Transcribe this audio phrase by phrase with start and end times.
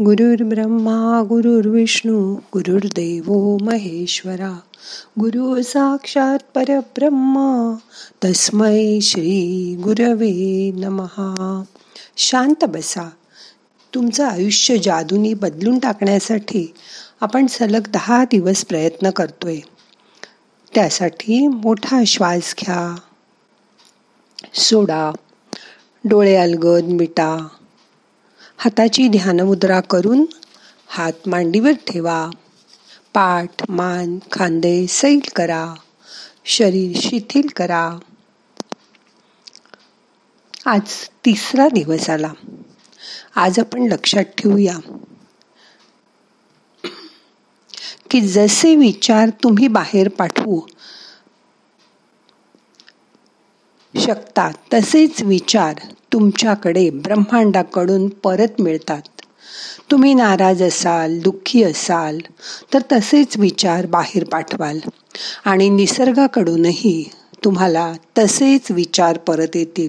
[0.00, 4.58] गुरुर्ब्रह्मा गुरुर्विष्णू गुरुर्देव महेश्वरा.
[5.20, 7.74] गुरु साक्षात परब्रह्म
[8.24, 11.62] तस्मै श्री गुरवे नमहा
[12.16, 13.10] शांत बसा.
[13.94, 16.74] तुमचं आयुष्य जादूनी बदलून टाकण्यासाठी
[17.20, 19.58] आपण सलग दहा दिवस प्रयत्न करतोय.
[20.74, 22.96] त्यासाठी मोठा श्वास घ्या.
[24.54, 25.12] सोडा.
[26.04, 27.48] डोळे अलगद मिटा.
[28.64, 30.26] हाताची ध्यानमुद्रा करून
[30.86, 32.30] हात मांडीवर ठेवा.
[33.14, 35.74] पाठ मान खांदे सैल करा.
[36.44, 37.98] शरीर शिथिल करा.
[40.66, 42.32] आज तिसरा दिवस आला.
[43.36, 44.78] आज आपण लक्षात ठेवूया
[48.10, 50.60] की जसे विचार तुम्ही बाहेर पाठवू
[54.02, 54.50] शकता.
[54.74, 55.74] तसेच विचार
[56.12, 59.02] तुमच्याकडे ब्रह्मांडाकडून परत मिळतात.
[59.90, 62.18] तुम्ही नाराज असाल दुःखी असाल
[62.74, 64.78] तर तसेच विचार बाहेर पाठवाल.
[65.44, 67.10] आणि निसर्गाकडूनही
[67.44, 69.88] तुम्हाला तसेच विचार परत येतील.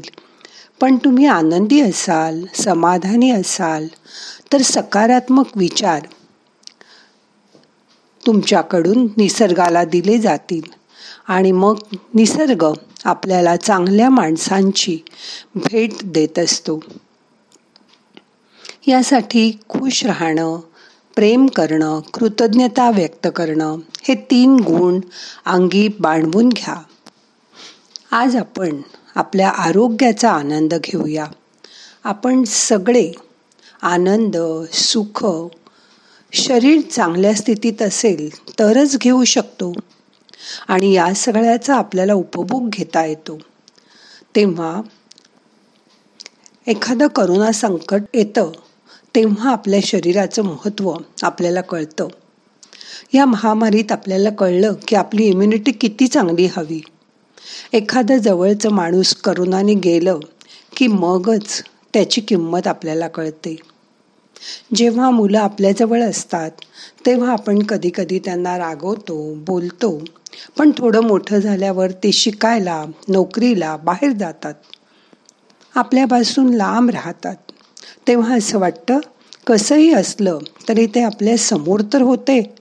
[0.81, 3.87] पण तुम्ही आनंदी असाल समाधानी असाल
[4.53, 6.01] तर सकारात्मक विचार
[8.25, 10.82] तुमच्याकडून निसर्गाला दिले जातील.
[11.27, 11.77] आणि मग
[12.13, 12.65] निसर्ग
[13.05, 14.99] आपल्याला चांगल्या माणसांची
[15.55, 16.79] भेट देत असतो.
[18.87, 20.59] यासाठी खुश राहणं
[21.15, 24.99] प्रेम करणं कृतज्ञता व्यक्त करणं हे तीन गुण
[25.45, 26.75] अंगी बाणवून घ्या.
[28.11, 28.81] आज आपण
[29.15, 31.25] आपल्या आरोग्याचा आनंद घेऊया.
[32.03, 33.11] आपण सगळे
[33.81, 34.37] आनंद
[34.73, 35.27] सुख
[36.33, 39.73] शरीर चांगल्या स्थितीत असेल तरच घेऊ शकतो.
[40.67, 43.37] आणि या सगळ्याचा आपल्याला उपभोग घेता येतो.
[44.35, 44.81] तेव्हा
[46.67, 48.51] एखादं करोना संकट येतं
[49.15, 52.07] तेव्हा आपल्या शरीराचं महत्त्व आपल्याला कळतं.
[53.13, 56.81] या महामारीत आपल्याला कळलं की आपली इम्युनिटी किती चांगली हवी.
[57.73, 60.19] एखादं जवळचं माणूस करोनाने गेलं
[60.77, 63.55] की मगच त्याची किंमत आपल्याला कळते.
[64.75, 66.51] जेव्हा मुलं आपल्याजवळ असतात
[67.05, 70.03] तेव्हा आपण कधी कधी त्यांना रागवतो बोलतो
[70.57, 74.53] पण थोडं मोठं झाल्यावर ते शिकायला नोकरीला बाहेर जातात.
[75.75, 77.35] आपल्यापासून लांब राहतात.
[78.07, 78.99] तेव्हा असं वाटतं
[79.47, 80.39] कसंही असलं
[80.69, 82.55] तरी ते आपल्यासमोर तर होते.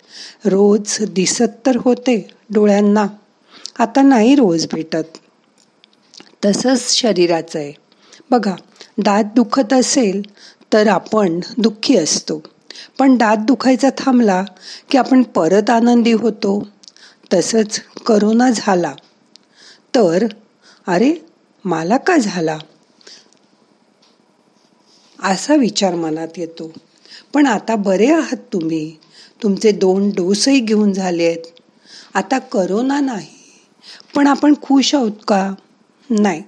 [0.45, 3.07] रोज दिसत तर होते डोळ्यांना.
[3.79, 5.19] आता नाही रोज भेटत.
[6.45, 7.73] तसंच शरीराचं आहे.
[8.31, 8.55] बघा
[8.99, 10.23] दात दुखत असेल
[10.73, 12.43] तर आपण दुःखी असतो.
[12.99, 14.45] पण दात दुखायचा थांबला
[14.91, 16.69] की आपण परत आनंदी होतो.
[17.33, 18.95] तसंच करोना झाला.
[19.95, 20.27] तर
[20.87, 21.15] अरे
[21.65, 22.59] मला का झाला?
[25.23, 26.73] असा विचार मनात येतो.
[27.35, 28.97] पण आता बरे आहात तुम्ही.
[29.43, 31.45] तुमचे दोन डोसही घेऊन झाले आहेत.
[32.15, 33.27] आता करोना नाही.
[34.15, 35.55] पण आपण खुश आहोत का?
[36.11, 36.43] नाही.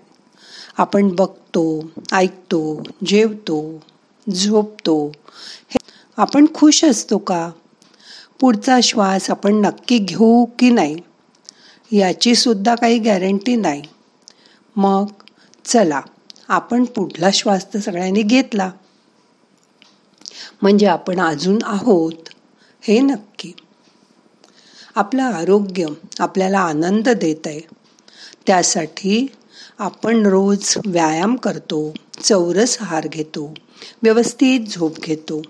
[0.78, 3.82] आपण बघतो ऐकतो जेवतो
[4.30, 5.12] झोपतो.
[5.68, 5.78] हे
[6.16, 7.50] आपण खुश असतो का?
[8.44, 10.96] पुढचा श्वास आपण नक्की घेऊ की नाही
[11.92, 13.82] याची सुद्धा काही गॅरंटी नाही.
[14.76, 15.06] मग
[15.64, 16.00] चला
[16.48, 18.70] आपण पुढला श्वास तर सगळ्यांनी घेतला.
[20.62, 22.28] म्हणजे आपण अजून आहोत
[22.80, 23.52] हे नक्की.
[24.94, 25.86] आपलं आरोग्य
[26.18, 27.60] आपल्याला आनंद देत आहे.
[28.46, 29.26] त्यासाठी
[29.78, 33.54] आपण रोज व्यायाम करतो चौरस आहार घेतो
[34.02, 35.42] व्यवस्थित झोप घेतो.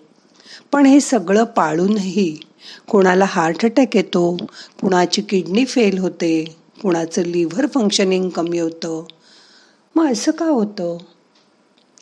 [0.72, 2.38] पण हे सगळं पाळूनही
[2.91, 4.37] कोणाला हार्ट अटॅक येतो
[4.81, 9.05] कुणाची किडनी फेल होते कुणाचं लिव्हर फंक्शनिंग कमी होतं.
[9.95, 10.99] मग असं का होतं?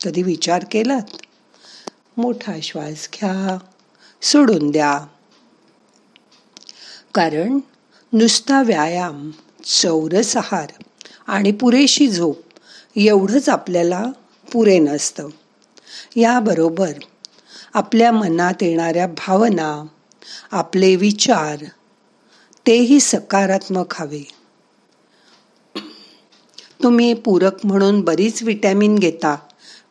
[0.05, 1.03] कधी विचार केलात?
[2.17, 3.59] मोठा श्वास घ्या
[4.23, 5.00] सोडून द्या.
[7.15, 7.59] कारण
[8.12, 9.31] नुसता व्यायाम
[9.65, 10.69] चौरस आहार
[11.27, 12.39] आणि पुरेशी झोप
[12.97, 14.05] एवढंच आपल्याला
[14.53, 15.29] पुरे नसतं.
[16.17, 16.93] याबरोबर
[17.75, 19.87] आपल्या मनात येणाऱ्या भावना
[20.50, 21.64] आपले विचार
[22.66, 24.22] तेही सकारात्मक हवे.
[26.82, 29.36] तुम्ही पूरक म्हणून बरीच विटॅमिन घेता.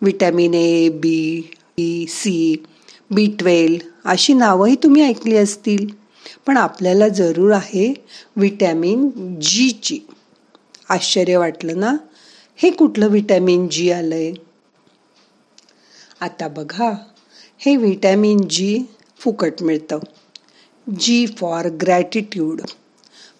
[0.01, 2.63] Vitamin A B B C
[3.11, 5.87] B twelve अशी नावंही तुम्ही ऐकली असतील.
[6.47, 7.93] पण आपल्याला जरूर आहे
[8.35, 9.09] विटॅमिन
[9.41, 9.99] जीची
[10.89, 11.95] आश्चर्य वाटलं ना?
[12.55, 14.33] हे कुठलं विटॅमिन जी आलंय?
[16.21, 16.91] आता बघा
[17.57, 18.83] हे विटॅमिन जी
[19.19, 19.99] फुकट मिळतं.
[20.87, 22.61] जी फॉर ग्रॅटिट्यूड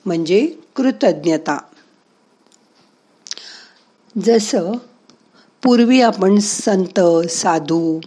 [0.06, 0.46] म्हणजे
[0.76, 1.58] कृतज्ञता.
[4.16, 4.72] जसं
[5.64, 7.00] पूर्वी आपण संत
[7.32, 8.00] साधू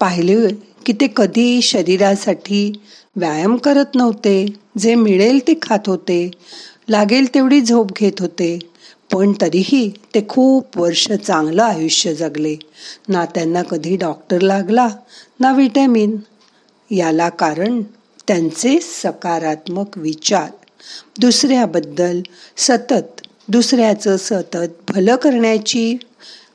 [0.00, 0.36] पाहिले
[0.86, 2.60] की ते कधी शरीरासाठी
[3.16, 4.36] व्यायाम करत नव्हते
[4.78, 6.18] जे मिळेल ते खात होते
[6.90, 8.58] लागेल तेवढी झोप घेत होते
[9.10, 12.54] पण तरीही ते खूप वर्ष चांगलं आयुष्य जगले.
[13.08, 14.88] ना त्यांना कधी डॉक्टर लागला
[15.40, 16.16] ना विटॅमिन
[16.90, 17.80] याला कारण
[18.28, 20.50] त्यांचे सकारात्मक विचार.
[21.20, 22.20] दुसऱ्याबद्दल
[22.56, 25.96] सतत दुसऱ्याचं सतत भलं करण्याची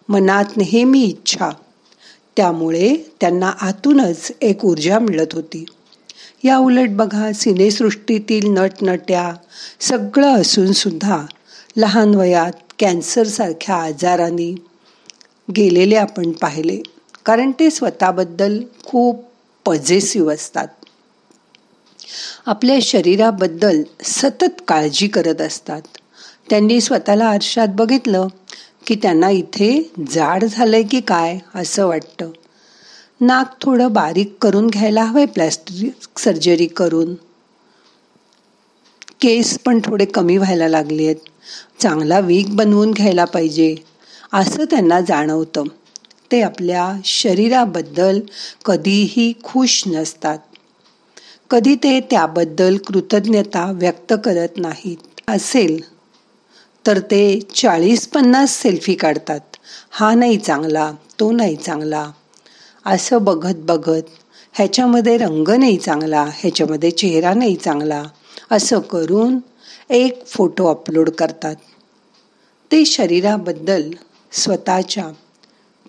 [0.10, 1.50] मनात नेहमी इच्छा.
[2.38, 5.66] त्यामुळे त्यांना आतूनच एक ऊर्जा मिळत होती.
[6.44, 9.34] या उलट बघा सिनेसृष्टीतील नटनट्या
[9.80, 11.26] सगळं असून सुद्धा
[11.78, 14.56] लहान वयात कॅन्सरसारख्या आजाराने
[15.58, 16.78] गेलेले आपण पाहिले.
[17.26, 19.26] कारण ते स्वतःबद्दल खूप
[19.66, 20.68] पॉझिटिव्ह असतात.
[22.46, 25.82] आपल्या शरीराबद्दल सतत काळजी करत असतात.
[26.50, 28.28] त्यांनी स्वतःला आरशात बघितलं
[28.88, 32.32] की त्यांना इथे जाड झालंय की काय असं वाटतं.
[33.22, 37.16] नाक थोडं बारीक करून घ्यायला हवंय प्लॅस्टिक सर्जरी करून.
[39.22, 41.16] केस पण थोडे कमी व्हायला लागले आहेत
[41.82, 43.76] चांगला वीक बनवून घ्यायला पाहिजे.
[44.34, 45.64] असं त्यांना जाणवतं.
[46.32, 48.20] ते आपल्या शरीराबद्दल
[48.66, 50.40] कधीही खुश नसतात.
[51.52, 55.80] कधी ते त्याबद्दल कृतज्ञता व्यक्त करत नाहीत असेल
[56.86, 59.40] तर ते चाळीस पन्नास सेल्फी काढतात.
[59.92, 62.12] हा नाही चांगला तो नाही चांगला.
[62.86, 64.10] असं बघत बघत
[64.54, 68.04] ह्याच्यामध्ये रंग नाही चांगला ह्याच्यामध्ये चेहरा नाही चांगला
[68.52, 69.40] असं करून
[69.90, 71.56] एक फोटो अपलोड करतात.
[72.72, 73.90] ते शरीराबद्दल
[74.32, 75.10] स्वतःच्या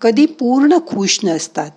[0.01, 1.71] कधी पूर्ण खुश नसतात.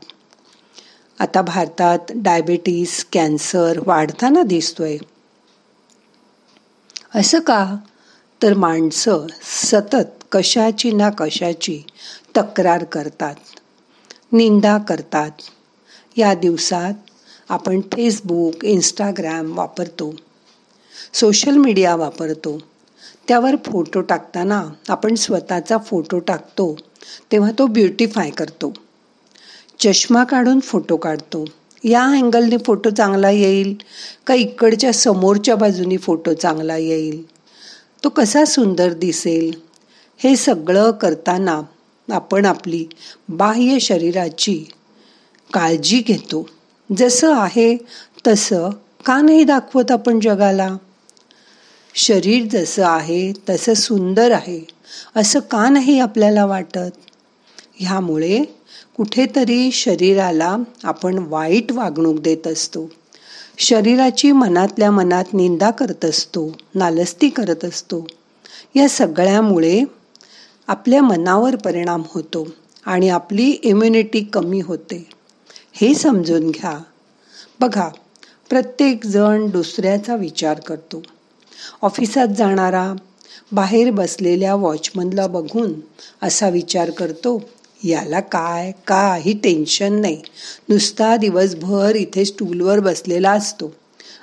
[1.19, 4.97] आता भारतात डायबेटीस कॅन्सर वाढताना दिसतोय.
[7.15, 7.75] असं का?
[8.43, 11.81] तर माणसं सतत कशाची ना कशाची
[12.37, 13.35] तक्रार करतात
[14.31, 15.31] निंदा करतात.
[16.17, 16.93] या दिवसात
[17.49, 20.15] आपण फेसबुक इंस्टाग्राम वापरतो
[21.13, 22.59] सोशल मीडिया वापरतो.
[23.27, 26.75] त्यावर फोटो टाकताना आपण स्वतःचा फोटो टाकतो
[27.31, 28.73] तेव्हा तो ब्युटिफाय करतो.
[29.79, 31.45] चष्मा काढून फोटो काढतो.
[31.83, 33.75] या अँगलने फोटो चांगला येईल
[34.27, 37.25] का इकडच्या समोरच्या बाजूनी फोटो चांगला येईल?
[38.03, 39.53] तो कसा सुंदर दिसेल?
[40.17, 41.61] हे सगळं करताना
[42.11, 42.85] आपण आपली
[43.29, 44.63] बाह्य शरीराची
[45.53, 46.49] काळजी घेतो.
[46.97, 47.77] जसं आहे
[48.27, 48.69] तसं
[49.05, 50.77] का नाही दाखवत आपण जगाला?
[51.95, 54.67] शरीर जसं आहे तसं सुंदर आहे
[55.15, 56.91] असं का नाही आपल्याला वाटत?
[57.75, 58.43] ह्यामुळे
[58.97, 62.91] कुठेतरी शरीराला आपण वाईट वागणूक देत असतो.
[63.57, 68.07] शरीराची मनातल्या मनात निंदा करत असतो नालस्ती करत असतो.
[68.75, 69.83] या सगळ्यामुळे
[70.67, 72.47] आपल्या मनावर परिणाम होतो
[72.85, 75.07] आणि आपली इम्युनिटी कमी होते.
[75.73, 76.79] हे समजून घ्या.
[77.59, 77.89] बघा
[78.49, 81.03] प्रत्येक जण दुसऱ्याचा विचार करतो.
[81.81, 82.93] ऑफिसात जाणारा
[83.51, 85.73] बाहेर बसलेल्या वॉचमनला बघून
[86.21, 87.49] असा विचार करतो
[87.83, 90.21] याला काय काही टेन्शन नाही.
[90.69, 93.73] नुसता दिवसभर इथे स्टूलवर बसलेला असतो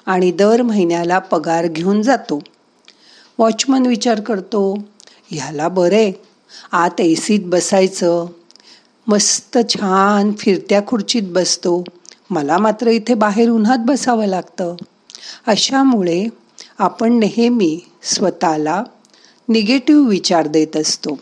[0.07, 2.43] आणि दर महिन्याला पगार घेऊन जातो.
[3.39, 4.79] वॉचमन विचार करतो
[5.31, 6.13] ह्याला बरे
[6.73, 8.27] आत ए सीत बसायचं.
[9.07, 11.85] मस्त छान फिरत्या खुर्चीत बसतो.
[12.31, 14.77] मला मात्र इथे बाहेर उन्हात बसावं लागतं.
[15.47, 16.27] अशामुळे
[16.79, 18.85] आपण नेहमी स्वतःला
[19.49, 21.19] निगेटिव्ह विचार देत असतो.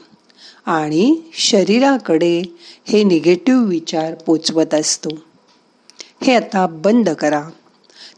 [0.71, 2.43] आणि शरीराकडे
[2.89, 5.09] हे निगेटिव्ह विचार पोचवत असतो.
[6.23, 7.49] हे आता बंद करा.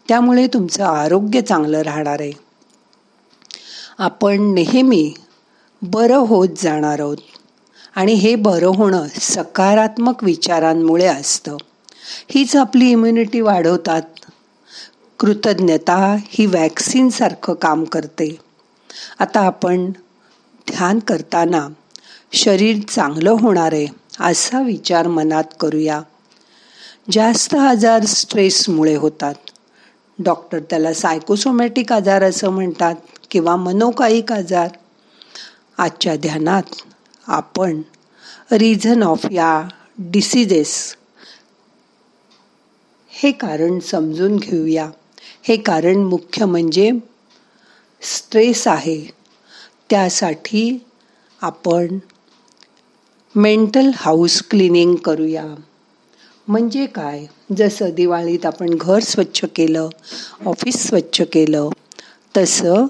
[0.08, 2.32] त्यामुळे तुमचं आरोग्य चांगलं राहणार आहे.
[3.98, 5.14] आपण नेहमी
[5.82, 7.16] बरं होत जाणार आहोत.
[7.94, 11.56] आणि हे बरं होणं सकारात्मक विचारांमुळे असतं.
[12.28, 14.02] हीच आपली इम्युनिटी वाढवतात.
[15.18, 18.38] कृतज्ञता ही वॅक्सिनसारखं काम करते.
[19.18, 19.90] आता आपण
[20.70, 21.68] ध्यान करताना
[22.32, 23.86] शरीर चांगलं होणार आहे
[24.20, 26.02] असा विचार मनात करूया.
[27.10, 29.34] जास्त आजार स्ट्रेसमुळे होतात.
[30.18, 32.94] डॉक्टर त्याला सायकोसोमॅटिक आजार असं म्हणतात
[33.30, 34.68] किंवा मनोकायिक आजार.
[35.78, 36.62] आजच्या ध्यानात
[37.26, 37.82] आपण
[38.52, 40.96] रिझन ऑफ या डिसिजेस
[43.08, 44.90] हे कारण समजून घेऊया.
[45.42, 46.90] हे कारण मुख्य म्हणजे
[48.02, 49.04] स्ट्रेस आहे.
[49.90, 50.84] त्यासाठी
[51.40, 51.98] आपण
[53.36, 55.54] मेंटल हाऊस क्लिनिंग करूया.
[56.48, 57.26] म्हणजे काय?
[57.56, 59.88] जसं दिवाळीत आपण घर स्वच्छ केलं
[60.46, 61.68] ऑफिस स्वच्छ केलं
[62.36, 62.86] तसं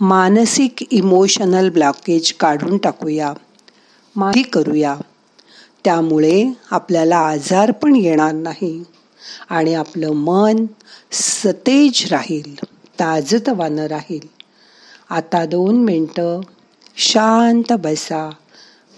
[0.00, 3.32] मानसिक इमोशनल ब्लॉकेज काढून टाकूया.
[4.16, 4.96] माही करूया.
[5.84, 8.84] त्यामुळे आपल्याला आजार पण येणार नाही
[9.48, 10.66] आणि आपलं मन
[11.12, 12.54] सतेज राहील
[13.00, 14.28] ताजतवानं राहील.
[15.10, 16.40] आता दोन मिनटं
[16.96, 18.30] शांत बसा.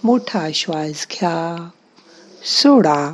[0.03, 1.69] मोठा श्वास घ्या.
[2.43, 3.13] सोडा.